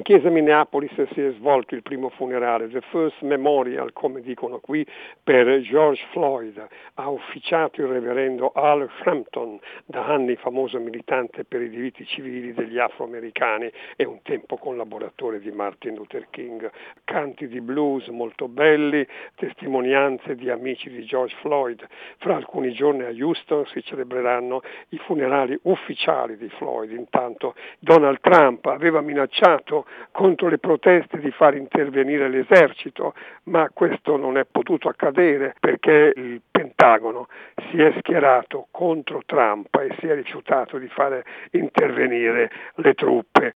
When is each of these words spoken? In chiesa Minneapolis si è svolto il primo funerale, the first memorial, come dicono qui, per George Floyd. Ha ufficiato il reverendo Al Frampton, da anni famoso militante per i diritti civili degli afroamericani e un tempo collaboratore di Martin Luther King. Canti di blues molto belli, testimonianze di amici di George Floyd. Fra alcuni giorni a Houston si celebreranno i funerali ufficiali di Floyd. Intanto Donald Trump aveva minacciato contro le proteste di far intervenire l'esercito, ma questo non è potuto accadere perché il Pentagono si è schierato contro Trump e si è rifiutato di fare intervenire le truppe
In 0.00 0.06
chiesa 0.06 0.30
Minneapolis 0.30 0.90
si 1.12 1.20
è 1.20 1.30
svolto 1.32 1.74
il 1.74 1.82
primo 1.82 2.08
funerale, 2.08 2.70
the 2.70 2.80
first 2.90 3.20
memorial, 3.20 3.92
come 3.92 4.22
dicono 4.22 4.58
qui, 4.58 4.84
per 5.22 5.60
George 5.60 6.02
Floyd. 6.12 6.66
Ha 6.94 7.06
ufficiato 7.10 7.82
il 7.82 7.88
reverendo 7.88 8.50
Al 8.54 8.88
Frampton, 9.02 9.60
da 9.84 10.06
anni 10.06 10.36
famoso 10.36 10.80
militante 10.80 11.44
per 11.44 11.60
i 11.60 11.68
diritti 11.68 12.06
civili 12.06 12.54
degli 12.54 12.78
afroamericani 12.78 13.70
e 13.94 14.06
un 14.06 14.22
tempo 14.22 14.56
collaboratore 14.56 15.38
di 15.38 15.50
Martin 15.50 15.96
Luther 15.96 16.28
King. 16.30 16.70
Canti 17.04 17.46
di 17.46 17.60
blues 17.60 18.06
molto 18.08 18.48
belli, 18.48 19.06
testimonianze 19.34 20.34
di 20.34 20.48
amici 20.48 20.88
di 20.88 21.04
George 21.04 21.36
Floyd. 21.42 21.86
Fra 22.16 22.36
alcuni 22.36 22.72
giorni 22.72 23.02
a 23.02 23.10
Houston 23.10 23.66
si 23.66 23.82
celebreranno 23.82 24.62
i 24.88 24.96
funerali 24.96 25.58
ufficiali 25.64 26.38
di 26.38 26.48
Floyd. 26.48 26.90
Intanto 26.90 27.54
Donald 27.78 28.20
Trump 28.20 28.64
aveva 28.64 29.02
minacciato 29.02 29.88
contro 30.12 30.48
le 30.48 30.58
proteste 30.58 31.18
di 31.18 31.30
far 31.30 31.56
intervenire 31.56 32.28
l'esercito, 32.28 33.14
ma 33.44 33.68
questo 33.72 34.16
non 34.16 34.36
è 34.36 34.44
potuto 34.50 34.88
accadere 34.88 35.54
perché 35.58 36.12
il 36.14 36.40
Pentagono 36.50 37.28
si 37.70 37.80
è 37.80 37.94
schierato 37.98 38.66
contro 38.70 39.22
Trump 39.24 39.74
e 39.76 39.94
si 39.98 40.06
è 40.06 40.14
rifiutato 40.14 40.78
di 40.78 40.88
fare 40.88 41.24
intervenire 41.52 42.50
le 42.76 42.94
truppe 42.94 43.48